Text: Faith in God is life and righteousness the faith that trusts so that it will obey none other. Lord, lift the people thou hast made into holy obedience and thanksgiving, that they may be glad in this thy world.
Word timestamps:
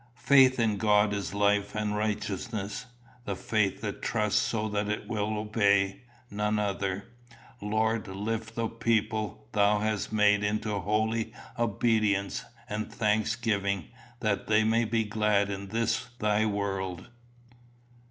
Faith 0.23 0.59
in 0.59 0.77
God 0.77 1.13
is 1.13 1.31
life 1.35 1.75
and 1.75 1.95
righteousness 1.95 2.87
the 3.25 3.35
faith 3.35 3.81
that 3.81 4.01
trusts 4.01 4.41
so 4.41 4.67
that 4.67 4.89
it 4.89 5.07
will 5.07 5.37
obey 5.37 6.01
none 6.31 6.57
other. 6.57 7.05
Lord, 7.61 8.07
lift 8.07 8.55
the 8.55 8.67
people 8.67 9.47
thou 9.51 9.77
hast 9.77 10.11
made 10.11 10.43
into 10.43 10.79
holy 10.79 11.33
obedience 11.59 12.43
and 12.67 12.91
thanksgiving, 12.91 13.89
that 14.21 14.47
they 14.47 14.63
may 14.63 14.85
be 14.85 15.03
glad 15.03 15.51
in 15.51 15.67
this 15.67 16.07
thy 16.17 16.47
world. 16.47 17.07